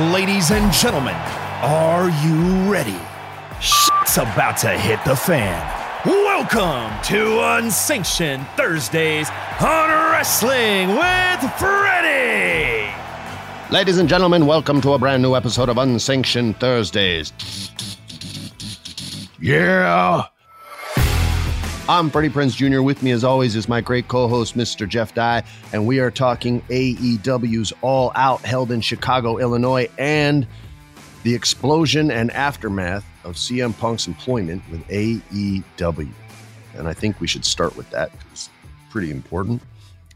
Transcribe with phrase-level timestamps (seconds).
[0.00, 1.14] Ladies and gentlemen,
[1.60, 2.96] are you ready?
[3.60, 5.60] Shit's about to hit the fan.
[6.06, 9.28] Welcome to Unsanctioned Thursdays
[9.60, 12.90] on Wrestling with Freddie.
[13.70, 17.34] Ladies and gentlemen, welcome to a brand new episode of Unsanctioned Thursdays.
[19.38, 20.24] Yeah.
[21.88, 22.82] I'm Freddie Prinze Jr.
[22.82, 24.88] With me, as always, is my great co host, Mr.
[24.88, 25.42] Jeff Dye,
[25.72, 30.46] and we are talking AEW's All Out held in Chicago, Illinois, and
[31.24, 36.12] the explosion and aftermath of CM Punk's employment with AEW.
[36.76, 38.50] And I think we should start with that because it's
[38.88, 39.62] pretty important.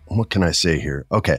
[0.06, 1.06] What can I say here?
[1.10, 1.38] Okay.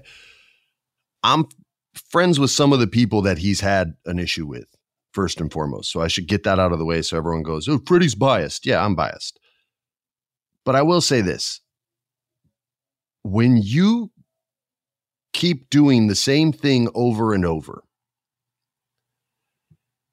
[1.23, 1.45] I'm
[1.93, 4.67] friends with some of the people that he's had an issue with,
[5.13, 5.91] first and foremost.
[5.91, 8.65] So I should get that out of the way so everyone goes, oh, Freddie's biased.
[8.65, 9.39] Yeah, I'm biased.
[10.65, 11.61] But I will say this
[13.23, 14.11] when you
[15.33, 17.83] keep doing the same thing over and over,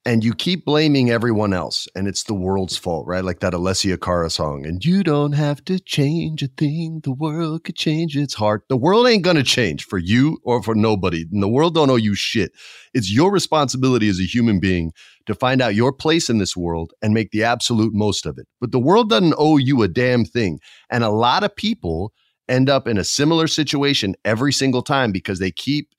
[0.05, 3.23] and you keep blaming everyone else, and it's the world's fault, right?
[3.23, 4.65] Like that Alessia Cara song.
[4.65, 6.99] And you don't have to change a thing.
[7.03, 8.63] The world could change its heart.
[8.67, 11.25] The world ain't gonna change for you or for nobody.
[11.31, 12.51] And the world don't owe you shit.
[12.93, 14.91] It's your responsibility as a human being
[15.25, 18.47] to find out your place in this world and make the absolute most of it.
[18.59, 20.59] But the world doesn't owe you a damn thing.
[20.89, 22.13] And a lot of people
[22.49, 25.89] end up in a similar situation every single time because they keep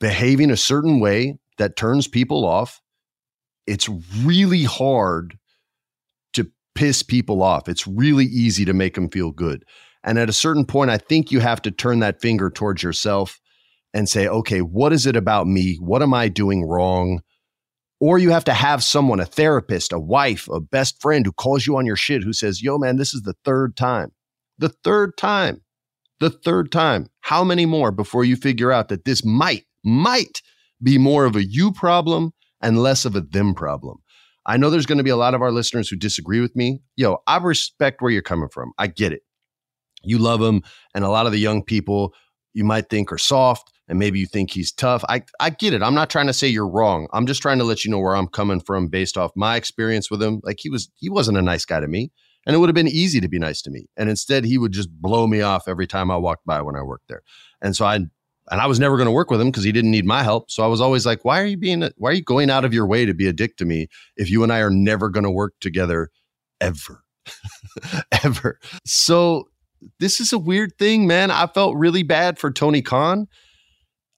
[0.00, 2.80] behaving a certain way that turns people off.
[3.66, 3.88] It's
[4.22, 5.38] really hard
[6.32, 7.68] to piss people off.
[7.68, 9.64] It's really easy to make them feel good.
[10.02, 13.40] And at a certain point, I think you have to turn that finger towards yourself
[13.94, 15.76] and say, okay, what is it about me?
[15.80, 17.20] What am I doing wrong?
[18.04, 21.66] Or you have to have someone, a therapist, a wife, a best friend who calls
[21.66, 24.12] you on your shit, who says, yo, man, this is the third time.
[24.58, 25.62] The third time.
[26.20, 27.08] The third time.
[27.22, 30.42] How many more before you figure out that this might, might
[30.82, 33.96] be more of a you problem and less of a them problem?
[34.44, 36.82] I know there's going to be a lot of our listeners who disagree with me.
[36.96, 38.72] Yo, I respect where you're coming from.
[38.76, 39.22] I get it.
[40.02, 40.60] You love them.
[40.94, 42.12] And a lot of the young people
[42.52, 45.04] you might think are soft and maybe you think he's tough.
[45.08, 45.82] I, I get it.
[45.82, 47.06] I'm not trying to say you're wrong.
[47.12, 50.10] I'm just trying to let you know where I'm coming from based off my experience
[50.10, 50.40] with him.
[50.42, 52.10] Like he was he wasn't a nice guy to me.
[52.46, 53.86] And it would have been easy to be nice to me.
[53.96, 56.82] And instead he would just blow me off every time I walked by when I
[56.82, 57.22] worked there.
[57.62, 58.00] And so I
[58.50, 60.50] and I was never going to work with him because he didn't need my help.
[60.50, 62.74] So I was always like, why are you being, why are you going out of
[62.74, 65.24] your way to be a dick to me if you and I are never going
[65.24, 66.10] to work together
[66.60, 67.04] ever,
[68.22, 68.58] ever?
[68.84, 69.48] So
[69.98, 71.30] this is a weird thing, man.
[71.30, 73.28] I felt really bad for Tony Khan.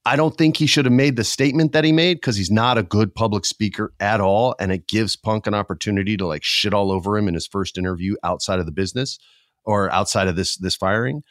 [0.06, 2.78] I don't think he should have made the statement that he made because he's not
[2.78, 4.54] a good public speaker at all.
[4.60, 7.76] And it gives Punk an opportunity to like shit all over him in his first
[7.76, 9.18] interview outside of the business
[9.64, 11.24] or outside of this this firing.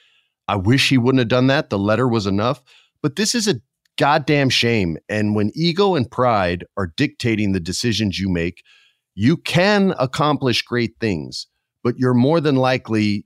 [0.50, 1.70] I wish he wouldn't have done that.
[1.70, 2.62] The letter was enough.
[3.02, 3.62] But this is a
[3.98, 4.98] goddamn shame.
[5.08, 8.62] And when ego and pride are dictating the decisions you make,
[9.14, 11.48] you can accomplish great things,
[11.82, 13.26] but you're more than likely,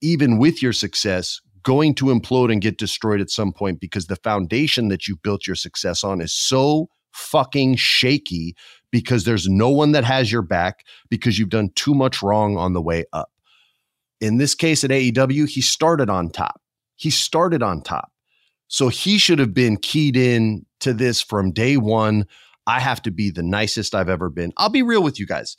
[0.00, 4.16] even with your success, going to implode and get destroyed at some point because the
[4.16, 8.54] foundation that you built your success on is so fucking shaky
[8.90, 12.72] because there's no one that has your back because you've done too much wrong on
[12.72, 13.30] the way up.
[14.20, 16.60] in this case at AEW, he started on top.
[16.94, 18.12] He started on top.
[18.68, 22.26] So he should have been keyed in to this from day one.
[22.66, 24.52] I have to be the nicest I've ever been.
[24.56, 25.56] I'll be real with you guys.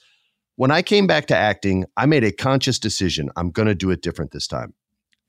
[0.56, 3.30] When I came back to acting, I made a conscious decision.
[3.36, 4.74] I'm going to do it different this time.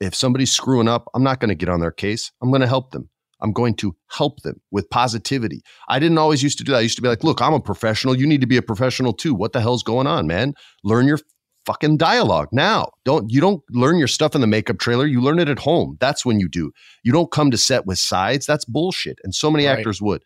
[0.01, 2.33] If somebody's screwing up, I'm not going to get on their case.
[2.43, 3.09] I'm going to help them.
[3.41, 5.63] I'm going to help them with positivity.
[5.89, 6.79] I didn't always used to do that.
[6.79, 8.17] I used to be like, look, I'm a professional.
[8.17, 9.35] You need to be a professional too.
[9.35, 10.55] What the hell's going on, man?
[10.83, 11.19] Learn your
[11.67, 12.91] fucking dialogue now.
[13.05, 15.07] Don't you don't learn your stuff in the makeup trailer.
[15.07, 15.97] You learn it at home.
[16.01, 16.73] That's when you do.
[17.03, 18.47] You don't come to set with sides.
[18.47, 19.19] That's bullshit.
[19.25, 19.79] And so many right.
[19.79, 20.23] actors would.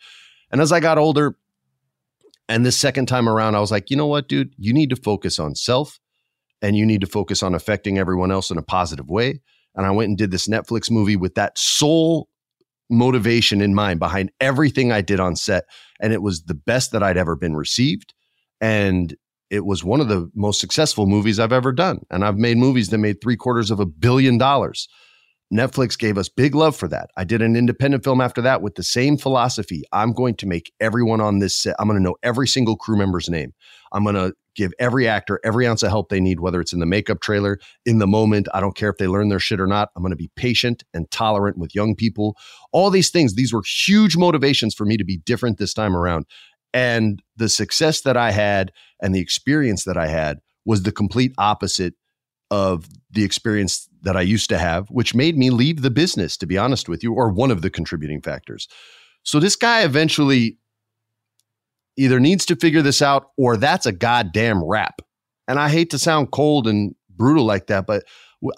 [0.50, 1.36] And as I got older,
[2.48, 4.54] and this second time around, I was like, you know what, dude?
[4.56, 6.00] You need to focus on self
[6.62, 9.40] and you need to focus on affecting everyone else in a positive way.
[9.78, 12.28] And I went and did this Netflix movie with that sole
[12.90, 15.64] motivation in mind behind everything I did on set.
[16.00, 18.12] And it was the best that I'd ever been received.
[18.60, 19.16] And
[19.50, 22.00] it was one of the most successful movies I've ever done.
[22.10, 24.88] And I've made movies that made three quarters of a billion dollars.
[25.52, 27.10] Netflix gave us big love for that.
[27.16, 29.82] I did an independent film after that with the same philosophy.
[29.92, 32.98] I'm going to make everyone on this set, I'm going to know every single crew
[32.98, 33.54] member's name.
[33.92, 36.80] I'm going to give every actor every ounce of help they need, whether it's in
[36.80, 38.48] the makeup trailer, in the moment.
[38.52, 39.90] I don't care if they learn their shit or not.
[39.94, 42.36] I'm going to be patient and tolerant with young people.
[42.72, 46.26] All these things, these were huge motivations for me to be different this time around.
[46.74, 51.32] And the success that I had and the experience that I had was the complete
[51.38, 51.94] opposite
[52.50, 56.46] of the experience that I used to have, which made me leave the business, to
[56.46, 58.68] be honest with you, or one of the contributing factors.
[59.22, 60.58] So this guy eventually
[61.98, 65.02] either needs to figure this out or that's a goddamn wrap.
[65.46, 68.04] And I hate to sound cold and brutal like that, but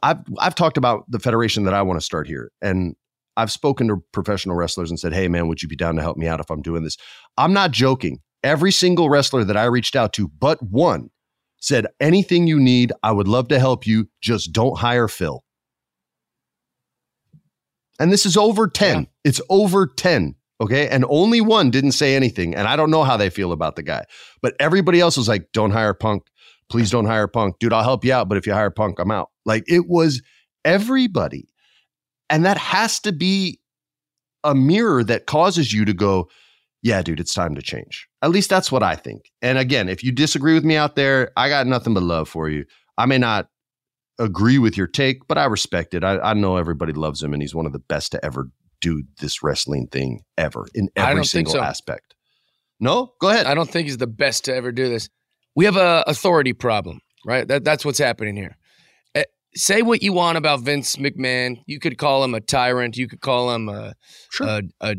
[0.03, 2.51] I've I've talked about the federation that I want to start here.
[2.61, 2.95] And
[3.37, 6.17] I've spoken to professional wrestlers and said, "Hey man, would you be down to help
[6.17, 6.97] me out if I'm doing this?"
[7.37, 8.21] I'm not joking.
[8.43, 11.11] Every single wrestler that I reached out to, but one,
[11.61, 14.09] said, anything you need, I would love to help you.
[14.21, 15.45] Just don't hire Phil.
[17.99, 19.01] And this is over 10.
[19.01, 19.05] Yeah.
[19.25, 20.35] It's over 10.
[20.61, 20.89] Okay.
[20.89, 22.55] And only one didn't say anything.
[22.55, 24.05] And I don't know how they feel about the guy.
[24.43, 26.25] But everybody else was like, don't hire Punk.
[26.69, 27.59] Please don't hire Punk.
[27.59, 28.29] Dude, I'll help you out.
[28.29, 29.31] But if you hire Punk, I'm out.
[29.45, 30.23] Like it was
[30.65, 31.49] everybody.
[32.29, 33.59] And that has to be
[34.45, 36.31] a mirror that causes you to go,
[36.83, 38.09] yeah, dude, it's time to change.
[38.23, 39.31] At least that's what I think.
[39.43, 42.49] And again, if you disagree with me out there, I got nothing but love for
[42.49, 42.65] you.
[42.97, 43.49] I may not
[44.19, 46.05] agree with your take, but I respect it.
[46.05, 49.05] I, I know everybody loves him, and he's one of the best to ever do
[49.21, 51.61] this wrestling thing ever in every single so.
[51.61, 52.15] aspect.
[52.81, 53.47] No, go ahead.
[53.47, 55.09] I don't think he's the best to ever do this.
[55.55, 57.47] We have a authority problem, right?
[57.47, 58.57] That, that's what's happening here.
[59.15, 59.25] Uh,
[59.55, 61.63] say what you want about Vince McMahon.
[61.67, 62.97] You could call him a tyrant.
[62.97, 63.95] You could call him a,
[64.31, 64.47] sure.
[64.47, 64.97] a, a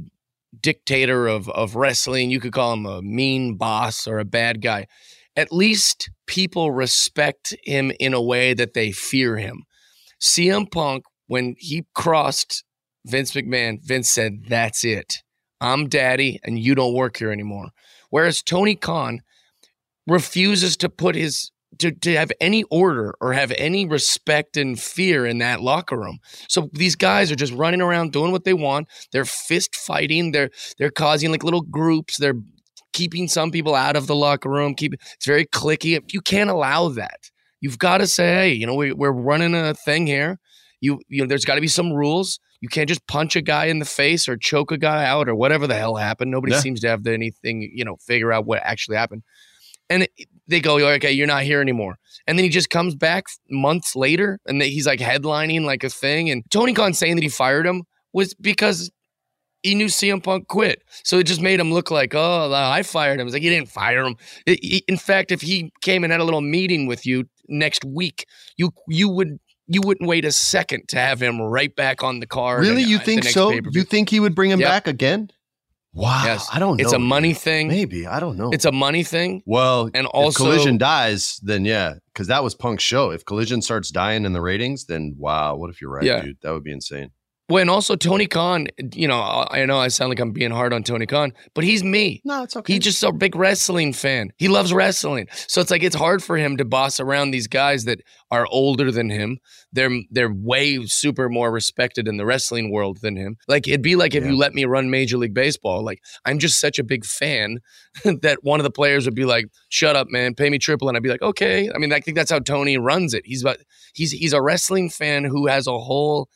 [0.59, 2.29] dictator of of wrestling.
[2.29, 4.87] You could call him a mean boss or a bad guy.
[5.35, 9.63] At least people respect him in a way that they fear him.
[10.21, 12.63] CM Punk, when he crossed
[13.05, 15.17] Vince McMahon, Vince said, That's it.
[15.59, 17.69] I'm daddy and you don't work here anymore.
[18.09, 19.21] Whereas Tony Khan
[20.07, 25.25] refuses to put his to, to have any order or have any respect and fear
[25.25, 26.19] in that locker room.
[26.49, 28.89] So these guys are just running around doing what they want.
[29.11, 30.31] They're fist fighting.
[30.31, 32.17] They're they're causing like little groups.
[32.17, 32.35] They're
[32.93, 34.75] keeping some people out of the locker room.
[34.75, 35.99] Keep it's very clicky.
[36.11, 37.29] You can't allow that.
[37.61, 40.39] You've got to say, hey, you know, we, we're running a thing here.
[40.81, 42.39] You you know, there's got to be some rules.
[42.59, 45.35] You can't just punch a guy in the face or choke a guy out or
[45.35, 46.29] whatever the hell happened.
[46.29, 46.59] Nobody yeah.
[46.59, 49.23] seems to have anything, you know, figure out what actually happened.
[49.89, 50.07] And
[50.47, 51.97] they go, okay, you're not here anymore.
[52.25, 56.29] And then he just comes back months later and he's like headlining like a thing.
[56.29, 57.83] And Tony Khan saying that he fired him
[58.13, 58.89] was because
[59.63, 60.81] he knew CM Punk quit.
[61.03, 63.27] So it just made him look like, oh, I fired him.
[63.27, 64.15] It's like, he didn't fire him.
[64.47, 68.25] in fact, if he came and had a little meeting with you next week,
[68.57, 72.27] you you would you wouldn't wait a second to have him right back on the
[72.27, 72.61] card.
[72.61, 73.51] Really, you think so?
[73.51, 74.69] You think he would bring him yep.
[74.69, 75.29] back again?
[75.93, 76.21] Wow.
[76.23, 76.47] Yes.
[76.51, 76.83] I don't know.
[76.83, 77.67] It's a money thing.
[77.67, 78.07] Maybe.
[78.07, 78.49] I don't know.
[78.51, 79.43] It's a money thing.
[79.45, 83.11] Well, and also Collision dies, then yeah, because that was Punk's show.
[83.11, 86.21] If Collision starts dying in the ratings, then wow, what if you're right, yeah.
[86.21, 86.37] dude?
[86.43, 87.11] That would be insane.
[87.51, 90.71] Well, and also Tony Khan, you know, I know I sound like I'm being hard
[90.71, 92.21] on Tony Khan, but he's me.
[92.23, 92.71] No, it's okay.
[92.71, 94.31] He's just a big wrestling fan.
[94.37, 95.27] He loves wrestling.
[95.49, 97.99] So it's like it's hard for him to boss around these guys that
[98.31, 99.39] are older than him.
[99.73, 103.35] They're they're way super more respected in the wrestling world than him.
[103.49, 104.29] Like it'd be like if yeah.
[104.29, 105.83] you let me run Major League Baseball.
[105.83, 107.59] Like I'm just such a big fan
[108.05, 110.95] that one of the players would be like, "Shut up, man, pay me triple," and
[110.95, 113.23] I'd be like, "Okay." I mean, I think that's how Tony runs it.
[113.25, 113.57] He's about
[113.93, 116.29] he's he's a wrestling fan who has a whole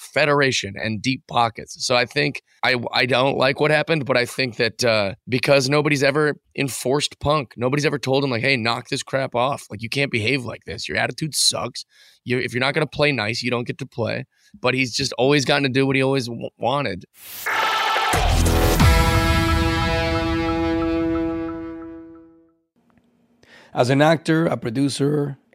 [0.00, 1.86] federation and deep pockets.
[1.86, 5.68] So I think I I don't like what happened, but I think that uh, because
[5.68, 9.66] nobody's ever enforced Punk, nobody's ever told him like, "Hey, knock this crap off.
[9.70, 10.88] Like you can't behave like this.
[10.88, 11.84] Your attitude sucks.
[12.24, 14.24] You if you're not to play nice, you don't get to play."
[14.58, 17.04] But he's just always gotten to do what he always w- wanted.
[23.72, 25.38] As an actor, a producer,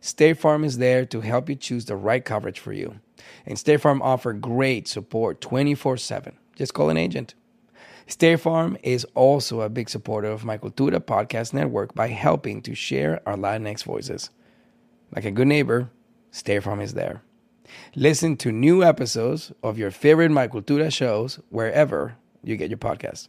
[0.00, 3.00] State Farm is there to help you choose the right coverage for you.
[3.44, 6.34] And State Farm offer great support 24/7.
[6.56, 7.34] Just call an agent.
[8.06, 12.74] State Farm is also a big supporter of my Cultura podcast network by helping to
[12.74, 14.30] share our Latinx voices.
[15.14, 15.90] Like a good neighbor,
[16.30, 17.22] State Farm is there.
[17.94, 23.28] Listen to new episodes of your favorite My Cultura shows wherever you get your podcasts.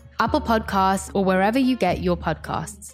[0.21, 2.93] Apple Podcasts, or wherever you get your podcasts.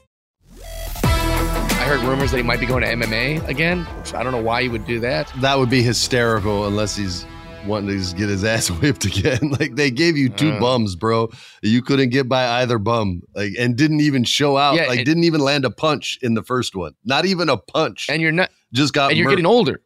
[0.63, 3.85] I heard rumors that he might be going to MMA again.
[4.15, 5.29] I don't know why he would do that.
[5.41, 7.25] That would be hysterical unless he's
[7.65, 9.51] wanting to get his ass whipped again.
[9.59, 11.29] like they gave you two uh, bums, bro.
[11.61, 14.75] You couldn't get by either bum, like, and didn't even show out.
[14.75, 16.93] Yeah, like, it, didn't even land a punch in the first one.
[17.03, 18.07] Not even a punch.
[18.09, 19.11] And you're not just got.
[19.11, 19.81] And you're getting older.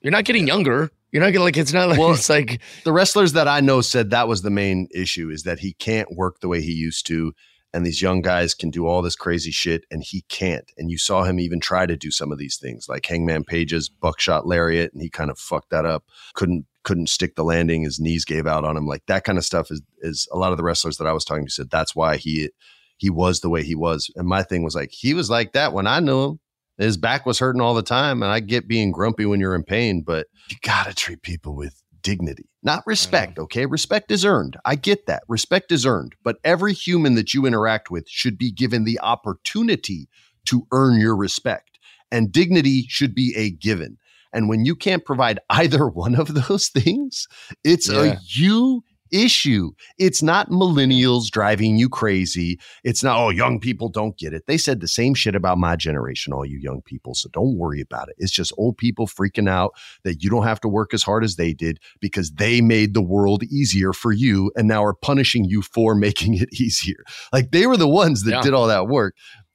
[0.00, 0.92] You're not getting younger.
[1.12, 3.82] You're not gonna like it's not like well, it's like the wrestlers that I know
[3.82, 7.06] said that was the main issue is that he can't work the way he used
[7.08, 7.32] to
[7.74, 10.70] and these young guys can do all this crazy shit and he can't.
[10.76, 13.88] And you saw him even try to do some of these things like hangman page's
[13.88, 16.04] buckshot lariat and he kind of fucked that up.
[16.34, 19.44] Couldn't couldn't stick the landing his knees gave out on him like that kind of
[19.44, 21.94] stuff is is a lot of the wrestlers that i was talking to said that's
[21.94, 22.50] why he
[22.96, 24.10] he was the way he was.
[24.16, 26.40] And my thing was like he was like that when i knew him
[26.82, 29.64] his back was hurting all the time and i get being grumpy when you're in
[29.64, 33.36] pain but you gotta treat people with dignity, not respect.
[33.38, 33.44] Mm.
[33.44, 33.66] Okay.
[33.66, 34.56] Respect is earned.
[34.64, 35.22] I get that.
[35.28, 36.14] Respect is earned.
[36.22, 40.08] But every human that you interact with should be given the opportunity
[40.46, 41.78] to earn your respect.
[42.10, 43.96] And dignity should be a given.
[44.34, 47.26] And when you can't provide either one of those things,
[47.64, 48.02] it's yeah.
[48.02, 49.72] a you issue.
[49.98, 52.58] It's not millennials driving you crazy.
[52.82, 54.44] It's not, oh, young people don't get it.
[54.46, 57.14] They said the same shit about my generation, all you young people.
[57.14, 58.16] So don't worry about it.
[58.18, 61.36] It's just old people freaking out that you don't have to work as hard as
[61.36, 65.62] they did because they made the world easier for you and now are punishing you
[65.62, 67.04] for making it easier.
[67.32, 68.42] Like they were the ones that yeah.
[68.42, 69.14] did all that work.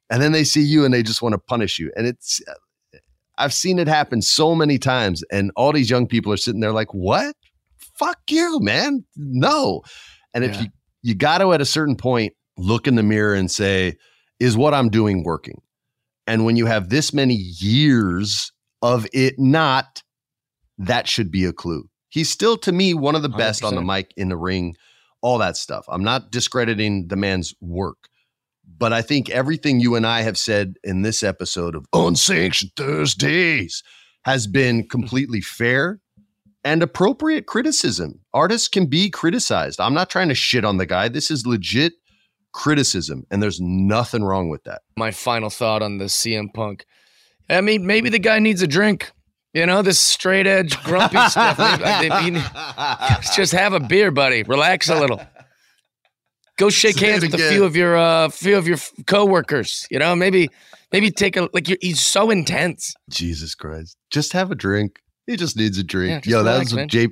[0.10, 1.92] And then they see you and they just want to punish you.
[1.98, 2.54] And it's, uh,
[3.38, 5.24] I've seen it happen so many times.
[5.32, 7.36] And all these young people are sitting there like, what?
[7.98, 9.06] Fuck you, man.
[9.16, 9.82] No.
[10.34, 10.62] And if yeah.
[10.62, 10.68] you
[11.04, 13.96] you got to at a certain point look in the mirror and say,
[14.40, 15.62] is what I'm doing working?
[16.26, 18.52] And when you have this many years
[18.82, 20.04] of it not,
[20.78, 21.90] that should be a clue.
[22.10, 23.68] He's still to me one of the best 100%.
[23.68, 24.76] on the mic in the ring,
[25.22, 25.86] all that stuff.
[25.88, 28.10] I'm not discrediting the man's work.
[28.78, 33.82] But I think everything you and I have said in this episode of Unsanctioned Thursdays
[34.26, 36.02] has been completely fair
[36.68, 38.20] and appropriate criticism.
[38.34, 39.80] Artists can be criticized.
[39.80, 41.08] I'm not trying to shit on the guy.
[41.08, 41.94] This is legit
[42.52, 44.82] criticism, and there's nothing wrong with that.
[44.98, 46.86] My final thought on the CM Punk.
[47.50, 49.14] I mean, maybe the guy needs a drink.
[49.54, 51.58] You know, this straight edge grumpy stuff.
[51.58, 52.44] Mean,
[53.34, 54.44] just have a beer, buddy.
[54.44, 55.22] Relax a little.
[56.58, 59.88] Go shake Say hands with a few of your uh, few of your coworkers.
[59.90, 60.50] You know, maybe
[60.92, 61.70] maybe take a like.
[61.70, 62.94] You're, he's so intense.
[63.10, 63.96] Jesus Christ.
[64.10, 65.00] Just have a drink.
[65.28, 66.26] He just needs a drink.
[66.26, 66.74] Yeah, Yo, that was.
[66.88, 67.10] J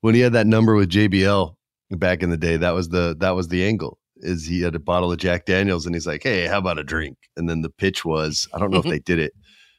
[0.00, 1.54] when he had that number with JBL
[1.92, 2.56] back in the day.
[2.56, 3.98] That was the that was the angle.
[4.18, 6.84] Is he had a bottle of Jack Daniels and he's like, Hey, how about a
[6.84, 7.18] drink?
[7.36, 8.92] And then the pitch was, I don't know if mm-hmm.
[8.92, 9.32] they did it.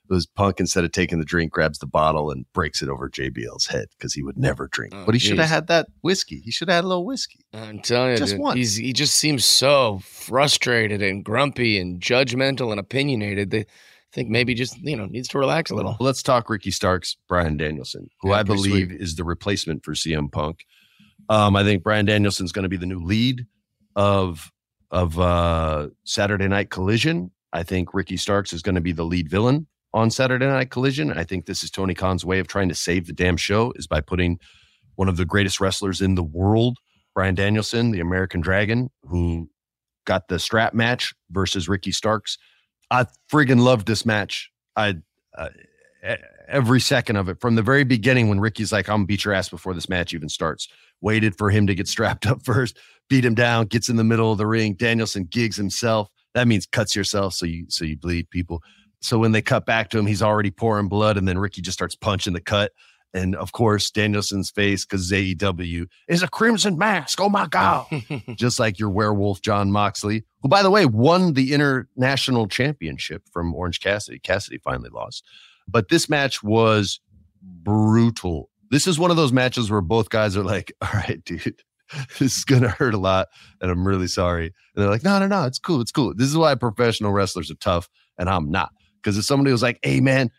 [0.09, 3.09] It was Punk instead of taking the drink, grabs the bottle and breaks it over
[3.09, 4.93] JBL's head because he would never drink.
[4.95, 6.39] Oh, but he should have had that whiskey.
[6.45, 7.39] He should have had a little whiskey.
[7.53, 12.71] I'm telling you, Just dude, he's he just seems so frustrated and grumpy and judgmental
[12.71, 13.49] and opinionated.
[13.49, 13.65] They
[14.13, 15.97] think maybe just you know needs to relax a little.
[15.99, 19.01] Let's talk Ricky Starks, Bryan Danielson, who Yeah, I believe sweet.
[19.01, 20.65] is the replacement for CM Punk.
[21.29, 23.45] Um, I think Bryan Danielson's going to be the new lead
[23.95, 24.51] of
[24.91, 27.31] of uh, Saturday Night Collision.
[27.53, 31.11] I think Ricky Starks is going to be the lead villain on Saturday Night Collision.
[31.11, 33.87] I think this is Tony Khan's way of trying to save the damn show is
[33.87, 34.39] by putting
[34.95, 36.77] one of the greatest wrestlers in the world,
[37.13, 39.49] Bryan Danielson, the American Dragon, who
[40.05, 42.37] got the strap match versus Ricky Starks.
[42.89, 44.51] I friggin' loved this match.
[44.75, 44.95] I
[45.37, 45.49] uh,
[46.47, 49.33] every second of it from the very beginning when Ricky's like, "I'm gonna beat your
[49.33, 50.67] ass before this match even starts."
[51.01, 52.77] Waited for him to get strapped up first,
[53.09, 54.73] beat him down, gets in the middle of the ring.
[54.73, 56.09] Danielson gigs himself.
[56.33, 58.61] That means cuts yourself so you so you bleed people.
[59.01, 61.77] So when they cut back to him, he's already pouring blood, and then Ricky just
[61.77, 62.71] starts punching the cut.
[63.13, 67.19] And of course, Danielson's face, because AEW is a crimson mask.
[67.21, 67.85] Oh my God.
[68.35, 73.53] just like your werewolf, Jon Moxley, who, by the way, won the international championship from
[73.53, 74.19] Orange Cassidy.
[74.19, 75.23] Cassidy finally lost.
[75.67, 76.99] But this match was
[77.41, 78.49] brutal.
[78.69, 81.61] This is one of those matches where both guys are like, all right, dude,
[82.19, 83.27] this is going to hurt a lot.
[83.61, 84.45] And I'm really sorry.
[84.45, 85.81] And they're like, no, no, no, it's cool.
[85.81, 86.13] It's cool.
[86.15, 87.89] This is why professional wrestlers are tough.
[88.17, 88.71] And I'm not.
[89.01, 90.29] Because if somebody was like, hey, man,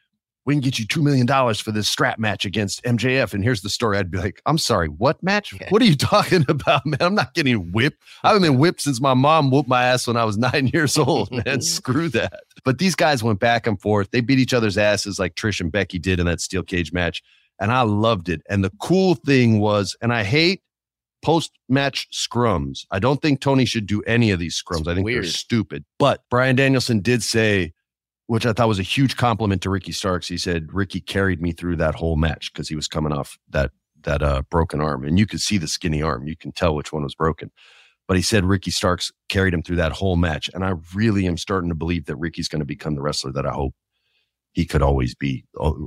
[0.49, 1.27] we can get you $2 million
[1.57, 3.35] for this strap match against MJF.
[3.35, 3.99] And here's the story.
[3.99, 5.53] I'd be like, I'm sorry, what match?
[5.69, 6.97] What are you talking about, man?
[7.03, 8.03] I'm not getting whipped.
[8.25, 10.97] I haven't been whipped since my mom whooped my ass when I was nine years
[10.97, 11.61] old, man.
[11.61, 12.45] Screw that.
[12.65, 14.11] But these guys went back and forth.
[14.11, 17.23] They beat each other's asses like Trish and Becky did in that steel cage match.
[17.61, 18.41] And I loved it.
[18.49, 20.63] And the cool thing was, and I hate
[21.23, 22.87] post match scrums.
[22.91, 24.89] I don't think Tony should do any of these scrums.
[24.89, 25.85] I think they're stupid.
[25.99, 27.75] But Bryan Danielson did say,
[28.29, 30.29] which I thought was a huge compliment to Ricky Starks.
[30.29, 33.73] He said Ricky carried me through that whole match because he was coming off that
[34.05, 36.29] that uh, broken arm, and you could see the skinny arm.
[36.29, 37.51] You can tell which one was broken.
[38.07, 41.39] But he said Ricky Starks carried him through that whole match, and I really am
[41.39, 43.75] starting to believe that Ricky's going to become the wrestler that I hope
[44.53, 45.45] he could always be.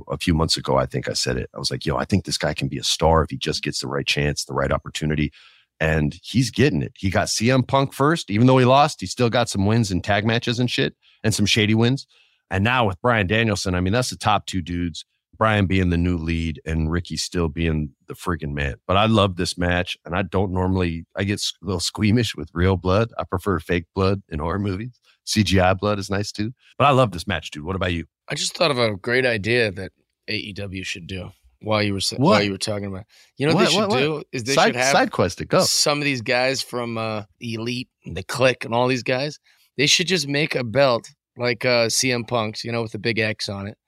[0.08, 1.48] A few months ago, I think I said it.
[1.54, 3.62] I was like, "Yo, I think this guy can be a star if he just
[3.62, 5.32] gets the right chance, the right opportunity."
[5.78, 6.92] And he's getting it.
[6.96, 9.00] He got CM Punk first, even though he lost.
[9.00, 12.06] He still got some wins in tag matches and shit, and some shady wins.
[12.52, 15.04] And now with Bryan Danielson, I mean, that's the top two dudes.
[15.38, 18.74] Bryan being the new lead and Ricky still being the freaking man.
[18.86, 21.04] But I love this match, and I don't normally.
[21.16, 23.08] I get a little squeamish with real blood.
[23.18, 25.00] I prefer fake blood in horror movies.
[25.26, 26.52] CGI blood is nice too.
[26.78, 27.64] But I love this match, dude.
[27.64, 28.04] What about you?
[28.28, 29.90] I just thought of a great idea that
[30.28, 31.30] AEW should do
[31.62, 32.20] while you were What?
[32.20, 33.04] while you were talking about.
[33.38, 33.98] You know what, What, they should what?
[33.98, 35.60] do is they Side- should have side quest to go.
[35.62, 39.40] some of these guys from uh, Elite and the Click and all these guys.
[39.78, 43.18] They should just make a belt like uh, CM Punk's, you know, with the big
[43.18, 43.78] X on it,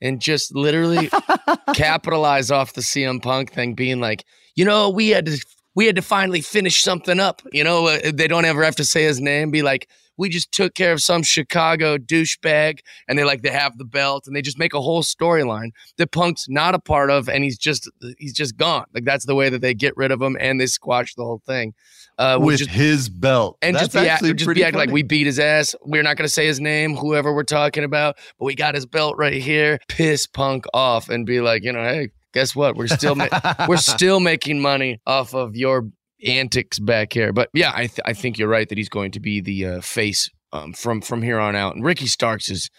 [0.00, 1.10] and just literally
[1.74, 5.96] capitalize off the CM Punk thing, being like, you know, we had to we had
[5.96, 7.42] to finally finish something up.
[7.52, 9.50] You know, uh, they don't ever have to say his name.
[9.50, 13.78] Be like, we just took care of some Chicago douchebag, and they like they have
[13.78, 17.28] the belt, and they just make a whole storyline that Punk's not a part of,
[17.28, 18.84] and he's just he's just gone.
[18.92, 21.42] Like that's the way that they get rid of him, and they squash the whole
[21.46, 21.74] thing.
[22.18, 23.58] Uh, With just, his belt.
[23.62, 25.76] and That's just be, actually act, just pretty be acting like we beat his ass.
[25.82, 28.86] We're not going to say his name, whoever we're talking about, but we got his
[28.86, 29.78] belt right here.
[29.86, 32.74] Piss Punk off and be like, you know, hey, guess what?
[32.74, 33.28] We're still ma-
[33.68, 35.88] we're still making money off of your
[36.24, 37.32] antics back here.
[37.32, 39.80] But yeah, I th- I think you're right that he's going to be the uh,
[39.80, 41.74] face um, from from here on out.
[41.74, 42.70] And Ricky Starks is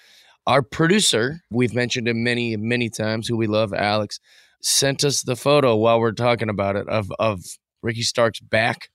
[0.48, 1.42] our producer.
[1.52, 3.28] We've mentioned him many many times.
[3.28, 4.20] Who we love, Alex,
[4.62, 7.42] sent us the photo while we're talking about it of of
[7.82, 8.90] Ricky Starks back,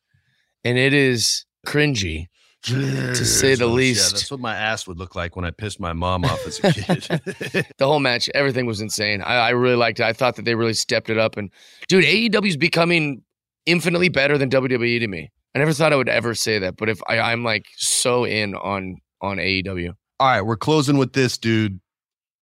[0.65, 2.27] and it is cringy.
[2.65, 4.13] to say the least.
[4.13, 6.61] Yeah, that's what my ass would look like when I pissed my mom off as
[6.61, 7.67] a kid.
[7.77, 9.21] the whole match, everything was insane.
[9.21, 10.05] I, I really liked it.
[10.05, 11.37] I thought that they really stepped it up.
[11.37, 11.51] And
[11.89, 13.23] dude, AEW is becoming
[13.67, 15.31] infinitely better than WWE to me.
[15.55, 18.55] I never thought I would ever say that, but if I, I'm like so in
[18.57, 19.93] on on AEW.
[20.21, 21.81] All right, we're closing with this, dude.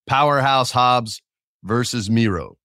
[0.07, 1.21] Powerhouse Hobbs
[1.63, 2.57] versus Miro.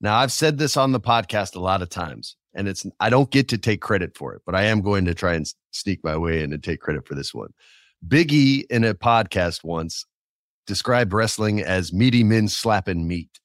[0.00, 3.30] Now, I've said this on the podcast a lot of times, and it's I don't
[3.30, 6.16] get to take credit for it, but I am going to try and sneak my
[6.16, 7.50] way in and take credit for this one.
[8.06, 10.04] Big E in a podcast once
[10.66, 13.40] described wrestling as meaty men slapping meat.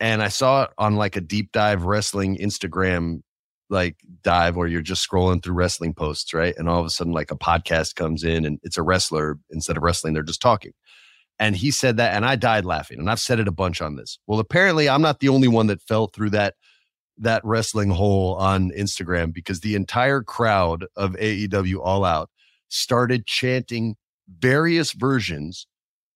[0.00, 3.20] And I saw it on like a deep dive wrestling Instagram
[3.74, 6.54] like dive where you're just scrolling through wrestling posts, right?
[6.56, 9.76] And all of a sudden, like a podcast comes in and it's a wrestler instead
[9.76, 10.72] of wrestling, they're just talking.
[11.38, 12.98] And he said that, and I died laughing.
[13.00, 14.18] And I've said it a bunch on this.
[14.26, 16.54] Well, apparently, I'm not the only one that fell through that
[17.18, 22.30] that wrestling hole on Instagram because the entire crowd of AEW All Out
[22.68, 23.96] started chanting
[24.38, 25.66] various versions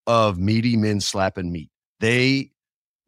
[0.06, 1.70] of meaty men slapping meat.
[2.00, 2.50] They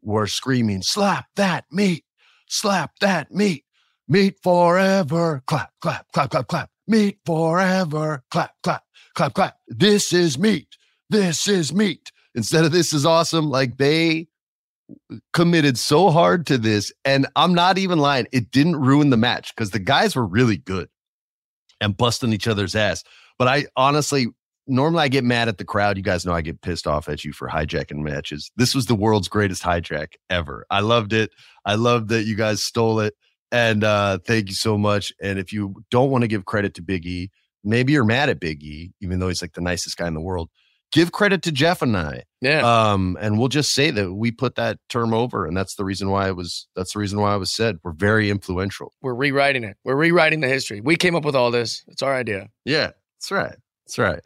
[0.01, 2.05] were screaming, slap that meat,
[2.47, 3.65] slap that meat,
[4.11, 8.83] meat forever, clap, clap, clap, clap, clap, meat forever, clap, clap,
[9.15, 9.57] clap, clap.
[9.69, 10.67] This is meat.
[11.09, 12.11] This is meat.
[12.35, 14.27] Instead of this is awesome, like they
[15.31, 16.91] committed so hard to this.
[17.05, 20.57] And I'm not even lying, it didn't ruin the match because the guys were really
[20.57, 20.89] good
[21.79, 23.05] and busting each other's ass.
[23.39, 24.27] But I honestly,
[24.67, 25.95] normally I get mad at the crowd.
[25.95, 28.51] You guys know I get pissed off at you for hijacking matches.
[28.57, 30.65] This was the world's greatest hijack ever.
[30.69, 31.31] I loved it.
[31.65, 33.13] I loved that you guys stole it.
[33.51, 35.11] And uh, thank you so much.
[35.21, 37.29] And if you don't want to give credit to Big E,
[37.63, 40.21] maybe you're mad at Big E, even though he's like the nicest guy in the
[40.21, 40.49] world.
[40.91, 42.23] Give credit to Jeff and I.
[42.41, 42.59] Yeah.
[42.65, 46.09] Um, and we'll just say that we put that term over, and that's the reason
[46.09, 47.77] why it was that's the reason why it was said.
[47.83, 48.91] We're very influential.
[49.01, 49.77] We're rewriting it.
[49.85, 50.81] We're rewriting the history.
[50.81, 51.85] We came up with all this.
[51.87, 52.49] It's our idea.
[52.65, 53.55] Yeah, that's right.
[53.85, 54.19] That's right.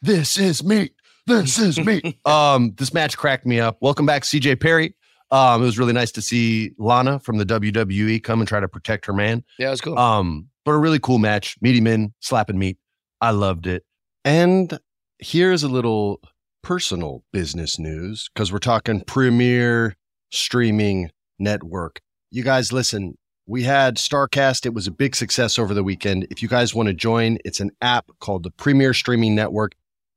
[0.00, 0.90] This is me.
[1.26, 2.18] This is me.
[2.24, 3.78] um, this match cracked me up.
[3.80, 4.94] Welcome back, CJ Perry.
[5.32, 8.68] Um, it was really nice to see Lana from the WWE come and try to
[8.68, 9.42] protect her man.
[9.58, 9.98] Yeah, it was cool.
[9.98, 11.56] Um, but a really cool match.
[11.60, 12.76] Meaty men slapping meat.
[13.20, 13.84] I loved it.
[14.24, 14.78] And
[15.18, 16.20] here's a little
[16.62, 19.96] personal business news because we're talking premier
[20.30, 22.00] streaming network.
[22.30, 23.16] You guys, listen,
[23.46, 24.66] we had Starrcast.
[24.66, 26.26] It was a big success over the weekend.
[26.30, 29.72] If you guys want to join, it's an app called the Premier Streaming Network.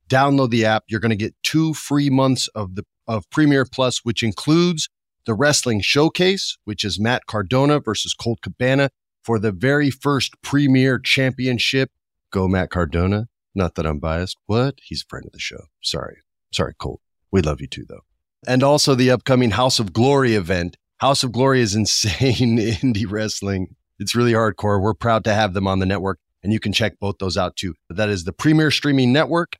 [0.09, 0.83] Download the app.
[0.87, 4.89] You're going to get two free months of the of Premier Plus, which includes
[5.25, 8.89] the Wrestling Showcase, which is Matt Cardona versus Colt Cabana
[9.23, 11.91] for the very first Premier Championship.
[12.31, 13.27] Go Matt Cardona.
[13.53, 14.37] Not that I'm biased.
[14.45, 14.75] What?
[14.83, 15.65] He's a friend of the show.
[15.81, 16.17] Sorry.
[16.51, 17.01] Sorry, Colt.
[17.31, 18.01] We love you too, though.
[18.47, 20.77] And also the upcoming House of Glory event.
[20.97, 23.75] House of Glory is insane indie wrestling.
[23.97, 24.81] It's really hardcore.
[24.81, 27.55] We're proud to have them on the network, and you can check both those out
[27.55, 27.75] too.
[27.89, 29.57] That is the Premier Streaming Network.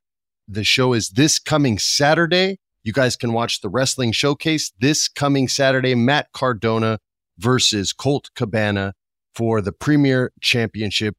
[0.48, 2.60] The show is this coming Saturday.
[2.86, 5.96] You guys can watch the Wrestling Showcase this coming Saturday.
[5.96, 7.00] Matt Cardona
[7.40, 8.94] versus Colt Cabana
[9.34, 11.16] for the Premier Championship.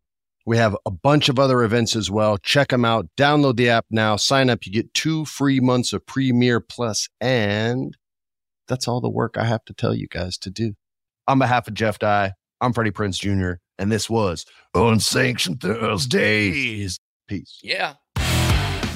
[0.46, 2.38] We have a bunch of other events as well.
[2.38, 3.08] Check them out.
[3.18, 4.14] Download the app now.
[4.14, 4.64] Sign up.
[4.64, 7.96] You get two free months of Premier Plus, and
[8.68, 10.74] that's all the work I have to tell you guys to do.
[11.26, 17.00] On behalf of Jeff Dye, I'm Freddie Prinze Jr., and this was Unsanctioned Thursdays.
[17.26, 17.58] Peace.
[17.60, 17.94] Yeah.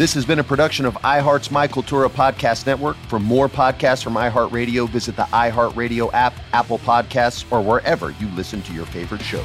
[0.01, 2.97] This has been a production of iHeart's My Cultura Podcast Network.
[3.09, 8.63] For more podcasts from iHeartRadio, visit the iHeartRadio app, Apple Podcasts, or wherever you listen
[8.63, 9.45] to your favorite shows.